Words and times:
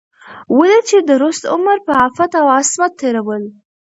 ولې 0.57 0.79
چې 0.89 0.97
درست 1.11 1.43
عمر 1.53 1.77
په 1.85 1.93
عفت 2.03 2.31
او 2.41 2.45
عصمت 2.57 2.91
تېرول 3.01 3.43